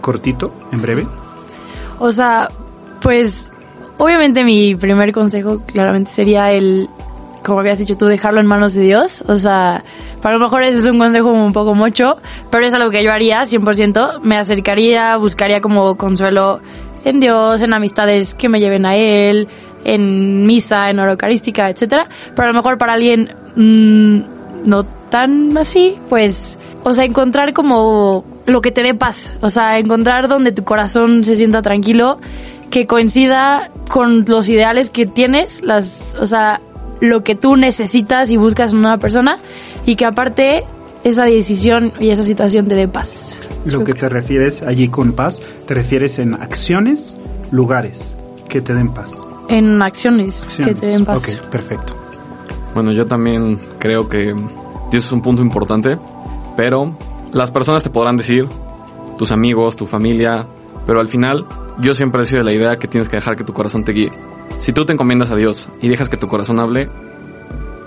cortito, 0.00 0.54
en 0.72 0.78
breve. 0.80 1.06
O 1.98 2.12
sea, 2.12 2.50
pues 3.00 3.52
obviamente 3.98 4.44
mi 4.44 4.74
primer 4.74 5.12
consejo 5.12 5.62
claramente 5.66 6.10
sería 6.10 6.52
el, 6.52 6.88
como 7.42 7.60
habías 7.60 7.78
dicho 7.78 7.96
tú, 7.96 8.06
dejarlo 8.06 8.40
en 8.40 8.46
manos 8.46 8.74
de 8.74 8.82
Dios. 8.82 9.22
O 9.28 9.36
sea, 9.36 9.84
para 10.20 10.36
lo 10.36 10.44
mejor 10.44 10.62
ese 10.62 10.78
es 10.78 10.86
un 10.86 10.98
consejo 10.98 11.30
un 11.30 11.52
poco 11.52 11.74
mucho, 11.74 12.16
pero 12.50 12.66
es 12.66 12.74
algo 12.74 12.90
que 12.90 13.02
yo 13.02 13.12
haría 13.12 13.42
100%. 13.44 14.20
Me 14.22 14.36
acercaría, 14.36 15.16
buscaría 15.16 15.60
como 15.60 15.96
consuelo 15.96 16.60
en 17.04 17.20
Dios, 17.20 17.62
en 17.62 17.72
amistades 17.72 18.34
que 18.34 18.48
me 18.48 18.58
lleven 18.58 18.84
a 18.84 18.96
Él, 18.96 19.48
en 19.84 20.44
misa, 20.44 20.90
en 20.90 20.98
hora 20.98 21.12
eucarística, 21.12 21.70
etcétera. 21.70 22.08
Pero 22.34 22.44
a 22.44 22.48
lo 22.48 22.54
mejor 22.54 22.78
para 22.78 22.94
alguien 22.94 23.32
mm, 23.54 24.68
no 24.68 24.84
tan 25.08 25.56
así, 25.56 25.96
pues, 26.08 26.58
o 26.88 26.94
sea, 26.94 27.04
encontrar 27.04 27.52
como 27.52 28.24
lo 28.46 28.60
que 28.60 28.70
te 28.70 28.84
dé 28.84 28.94
paz, 28.94 29.36
o 29.40 29.50
sea, 29.50 29.80
encontrar 29.80 30.28
donde 30.28 30.52
tu 30.52 30.62
corazón 30.62 31.24
se 31.24 31.34
sienta 31.34 31.60
tranquilo, 31.60 32.20
que 32.70 32.86
coincida 32.86 33.72
con 33.90 34.24
los 34.24 34.48
ideales 34.48 34.88
que 34.88 35.04
tienes, 35.04 35.64
las, 35.64 36.16
o 36.20 36.28
sea, 36.28 36.60
lo 37.00 37.24
que 37.24 37.34
tú 37.34 37.56
necesitas 37.56 38.30
y 38.30 38.36
buscas 38.36 38.72
en 38.72 38.78
una 38.78 38.98
persona 38.98 39.38
y 39.84 39.96
que 39.96 40.04
aparte 40.04 40.62
esa 41.02 41.24
decisión 41.24 41.92
y 41.98 42.10
esa 42.10 42.22
situación 42.22 42.68
te 42.68 42.76
dé 42.76 42.86
paz. 42.86 43.36
Lo 43.64 43.82
que 43.82 43.92
te 43.92 44.08
refieres 44.08 44.62
allí 44.62 44.86
con 44.86 45.12
paz, 45.12 45.42
te 45.66 45.74
refieres 45.74 46.20
en 46.20 46.34
acciones, 46.34 47.18
lugares 47.50 48.14
que 48.48 48.60
te 48.60 48.74
den 48.74 48.94
paz. 48.94 49.20
En 49.48 49.82
acciones, 49.82 50.44
que 50.56 50.72
te 50.72 50.86
den 50.86 51.04
paz. 51.04 51.18
Ok, 51.18 51.50
perfecto. 51.50 51.96
Bueno, 52.74 52.92
yo 52.92 53.06
también 53.06 53.58
creo 53.80 54.08
que 54.08 54.32
es 54.92 55.10
un 55.10 55.20
punto 55.20 55.42
importante, 55.42 55.98
pero 56.56 56.96
las 57.32 57.50
personas 57.50 57.82
te 57.82 57.90
podrán 57.90 58.16
decir, 58.16 58.48
tus 59.18 59.32
amigos, 59.32 59.76
tu 59.76 59.86
familia, 59.86 60.46
pero 60.86 61.00
al 61.00 61.08
final 61.08 61.46
yo 61.78 61.94
siempre 61.94 62.22
he 62.22 62.24
sido 62.24 62.38
de 62.38 62.44
la 62.44 62.52
idea 62.52 62.76
que 62.76 62.88
tienes 62.88 63.08
que 63.08 63.16
dejar 63.16 63.36
que 63.36 63.44
tu 63.44 63.52
corazón 63.52 63.84
te 63.84 63.92
guíe. 63.92 64.10
Si 64.58 64.72
tú 64.72 64.84
te 64.86 64.92
encomiendas 64.92 65.30
a 65.30 65.36
Dios 65.36 65.68
y 65.82 65.88
dejas 65.88 66.08
que 66.08 66.16
tu 66.16 66.28
corazón 66.28 66.60
hable, 66.60 66.88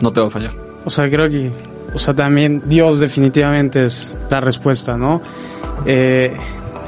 no 0.01 0.11
te 0.11 0.21
va 0.21 0.27
a 0.27 0.29
fallar. 0.29 0.53
O 0.85 0.89
sea, 0.89 1.09
creo 1.09 1.29
que, 1.29 1.51
o 1.93 1.97
sea, 1.97 2.13
también 2.13 2.63
Dios 2.65 2.99
definitivamente 2.99 3.83
es 3.83 4.17
la 4.29 4.39
respuesta, 4.39 4.95
¿no? 4.95 5.21
Eh, 5.85 6.35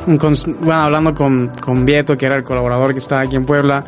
bueno, 0.06 0.74
hablando 0.74 1.14
con, 1.14 1.50
con 1.60 1.86
Vieto, 1.86 2.16
que 2.16 2.26
era 2.26 2.36
el 2.36 2.44
colaborador 2.44 2.94
que 2.94 3.00
estaba 3.00 3.22
aquí 3.22 3.36
en 3.36 3.46
Puebla, 3.46 3.84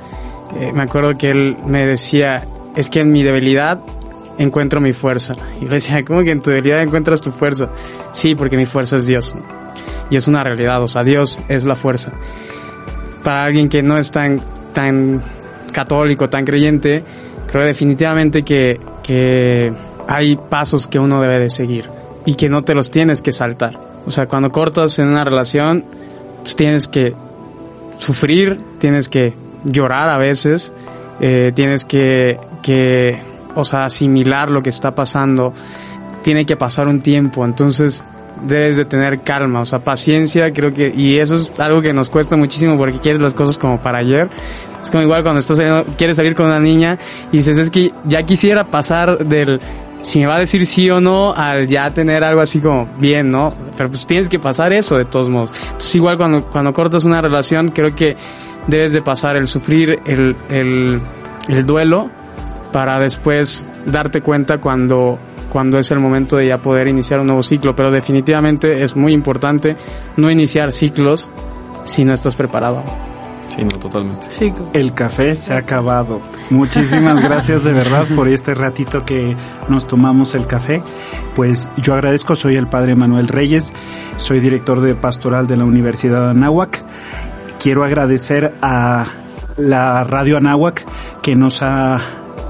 eh, 0.60 0.72
me 0.74 0.84
acuerdo 0.84 1.18
que 1.18 1.32
él 1.32 1.58
me 1.66 1.86
decía, 1.86 2.46
es 2.76 2.90
que 2.90 3.02
en 3.02 3.12
mi 3.12 3.24
debilidad 3.24 3.80
encuentro 4.38 4.82
mi 4.82 4.94
fuerza. 4.94 5.36
Y 5.62 5.66
yo 5.66 5.72
decía, 5.72 6.02
¿cómo 6.04 6.24
que 6.24 6.32
en 6.32 6.42
tu 6.42 6.52
debilidad 6.52 6.82
encuentras 6.82 7.22
tu 7.22 7.32
fuerza? 7.32 7.70
Sí, 8.14 8.36
porque 8.36 8.58
mi 8.58 8.66
fuerza 8.66 8.96
es 8.96 9.06
Dios. 9.06 9.36
Y 10.10 10.16
es 10.16 10.28
una 10.28 10.44
realidad, 10.44 10.82
o 10.82 10.88
sea, 10.88 11.04
Dios 11.04 11.42
es 11.48 11.66
la 11.66 11.76
fuerza. 11.76 12.12
Para 13.24 13.44
alguien 13.44 13.70
que 13.70 13.82
no 13.82 13.98
es 13.98 14.12
tan, 14.12 14.42
tan 14.74 15.22
católico, 15.72 16.30
tan 16.30 16.46
creyente, 16.46 17.04
creo 17.48 17.66
definitivamente 17.66 18.44
que, 18.44 18.80
que 19.02 19.72
hay 20.08 20.36
pasos 20.36 20.88
que 20.88 21.00
uno 21.00 21.22
debe 21.22 21.40
de 21.40 21.50
seguir 21.50 21.90
y 22.26 22.36
que 22.36 22.50
no 22.50 22.64
te 22.64 22.74
los 22.74 22.92
tienes 22.92 23.22
que 23.22 23.32
saltar. 23.32 23.80
O 24.06 24.12
sea, 24.12 24.28
cuando 24.28 24.52
cortas 24.52 25.00
en 25.00 25.08
una 25.08 25.24
relación, 25.24 25.86
pues 26.42 26.56
tienes 26.56 26.88
que 26.88 27.14
sufrir, 27.98 28.58
tienes 28.80 29.08
que 29.10 29.34
llorar 29.64 30.10
a 30.10 30.18
veces, 30.18 30.74
eh, 31.20 31.52
tienes 31.56 31.86
que, 31.86 32.38
que, 32.62 33.20
o 33.56 33.64
sea, 33.64 33.86
asimilar 33.86 34.52
lo 34.52 34.62
que 34.62 34.70
está 34.70 34.92
pasando, 34.92 35.54
tiene 36.22 36.46
que 36.46 36.56
pasar 36.56 36.88
un 36.88 37.02
tiempo, 37.02 37.46
entonces 37.46 38.06
debes 38.48 38.78
de 38.78 38.86
tener 38.86 39.22
calma, 39.22 39.62
o 39.62 39.66
sea, 39.66 39.80
paciencia, 39.80 40.52
creo 40.52 40.74
que, 40.74 40.92
y 40.94 41.18
eso 41.18 41.36
es 41.36 41.52
algo 41.60 41.82
que 41.82 41.94
nos 41.94 42.10
cuesta 42.10 42.36
muchísimo 42.36 42.78
porque 42.78 43.00
quieres 43.00 43.22
las 43.22 43.34
cosas 43.34 43.58
como 43.58 43.82
para 43.82 44.00
ayer. 44.00 44.30
Es 44.82 44.92
como 44.92 45.04
igual 45.04 45.24
cuando 45.24 45.40
estás 45.40 45.58
saliendo, 45.58 45.86
quieres 45.98 46.18
salir 46.18 46.36
con 46.36 46.48
una 46.48 46.60
niña 46.60 46.98
y 47.32 47.38
dices, 47.38 47.58
es 47.58 47.70
que 47.70 47.92
ya 48.06 48.24
quisiera 48.24 48.66
pasar 48.66 49.26
del, 49.26 49.62
si 50.02 50.20
me 50.20 50.28
va 50.28 50.36
a 50.36 50.40
decir 50.40 50.66
sí 50.66 50.90
o 50.90 51.00
no, 51.00 51.34
al 51.34 51.68
ya 51.68 51.90
tener 51.92 52.24
algo 52.24 52.42
así 52.42 52.60
como 52.60 52.88
bien, 53.00 53.30
¿no? 53.30 53.54
Pero 53.78 53.90
pues 53.90 54.06
tienes 54.06 54.28
que 54.28 54.40
pasar 54.40 54.74
eso 54.74 54.98
de 54.98 55.06
todos 55.06 55.30
modos. 55.30 55.52
Entonces 55.64 55.96
igual 55.96 56.18
cuando, 56.18 56.44
cuando 56.46 56.74
cortas 56.74 57.06
una 57.06 57.22
relación, 57.22 57.70
creo 57.70 57.96
que 57.96 58.18
debes 58.68 58.94
de 58.94 59.02
pasar 59.02 59.38
el 59.38 59.48
sufrir, 59.48 60.00
el, 60.06 60.36
el, 60.50 61.00
el 61.48 61.66
duelo, 61.66 62.10
para 62.74 63.00
después 63.00 63.66
darte 63.86 64.20
cuenta 64.20 64.60
cuando, 64.60 65.18
cuando 65.50 65.78
es 65.78 65.90
el 65.92 66.00
momento 66.00 66.36
de 66.36 66.48
ya 66.48 66.58
poder 66.58 66.88
iniciar 66.90 67.22
un 67.22 67.28
nuevo 67.28 67.44
ciclo. 67.44 67.74
Pero 67.74 67.92
definitivamente 67.92 68.84
es 68.84 68.98
muy 68.98 69.14
importante 69.14 69.78
no 70.18 70.30
iniciar 70.30 70.74
ciclos 70.74 71.30
si 71.86 72.04
no 72.04 72.14
estás 72.14 72.36
preparado. 72.36 72.84
Sí, 73.56 73.64
no, 73.64 73.78
totalmente. 73.80 74.26
Sí, 74.30 74.52
El 74.74 74.94
café 74.94 75.36
se 75.36 75.54
ha 75.54 75.58
acabado. 75.58 76.20
Muchísimas 76.50 77.22
gracias 77.24 77.64
de 77.64 77.72
verdad 77.72 78.08
por 78.16 78.28
este 78.28 78.56
ratito 78.56 79.06
que 79.06 79.38
nos 79.70 79.88
tomamos 79.88 80.34
el 80.34 80.48
café. 80.48 80.82
Pues 81.36 81.70
yo 81.78 81.94
agradezco, 81.94 82.36
soy 82.36 82.56
el 82.56 82.68
padre 82.68 82.96
Manuel 82.96 83.28
Reyes, 83.28 83.72
soy 84.18 84.40
director 84.40 84.82
de 84.82 84.96
pastoral 84.96 85.46
de 85.46 85.58
la 85.58 85.66
Universidad 85.66 86.22
de 86.26 86.32
Anáhuac. 86.32 86.84
Quiero 87.60 87.84
agradecer 87.84 88.56
a 88.62 89.06
la 89.58 90.04
Radio 90.04 90.38
Anáhuac 90.38 90.84
que 91.22 91.36
nos 91.36 91.62
ha 91.62 92.00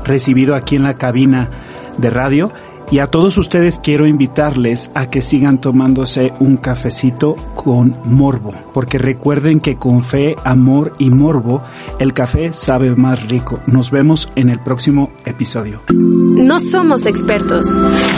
recibido 0.04 0.56
aquí 0.56 0.76
en 0.76 0.84
la 0.84 0.96
cabina 0.96 1.50
de 1.98 2.10
radio 2.10 2.52
y 2.92 3.00
a 3.00 3.08
todos 3.08 3.38
ustedes 3.38 3.80
quiero 3.80 4.06
invitarles 4.06 4.92
a 4.94 5.10
que 5.10 5.24
sigan 5.24 5.60
tomándose 5.60 6.32
un 6.40 6.58
cafecito 6.58 7.36
con 7.56 7.98
morbo, 8.06 8.54
porque 8.72 9.00
recuerden 9.00 9.60
que 9.60 9.78
con 9.78 10.04
fe, 10.04 10.36
amor 10.44 10.94
y 11.00 11.10
morbo, 11.10 11.64
el 12.00 12.14
café 12.14 12.54
sabe 12.54 12.96
más 12.96 13.28
rico. 13.28 13.60
Nos 13.66 13.90
vemos 13.90 14.32
en 14.36 14.50
el 14.50 14.60
próximo 14.60 15.12
episodio. 15.26 15.82
No 15.92 16.60
somos 16.60 17.08
expertos. 17.08 17.68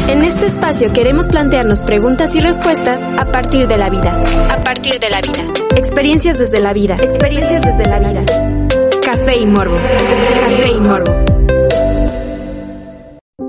En 0.10 0.24
este 0.24 0.48
espacio 0.48 0.92
queremos 0.92 1.30
plantearnos 1.30 1.82
preguntas 1.82 2.36
y 2.36 2.42
respuestas 2.42 3.02
a 3.02 3.32
partir 3.32 3.68
de 3.68 3.78
la 3.78 3.90
vida. 3.90 4.18
A 4.50 4.62
partir 4.64 5.00
de 5.00 5.10
la 5.10 5.22
vida. 5.22 5.54
Experiencias 5.78 6.38
desde 6.38 6.60
la 6.60 6.74
vida. 6.74 6.98
Experiencias 7.00 7.62
desde 7.62 7.90
la 7.90 8.00
vida. 8.00 8.26
Café 9.02 9.38
y 9.38 9.46
morbo. 9.46 9.78
Café 9.78 10.70
y 10.70 10.82
morbo. 10.82 11.35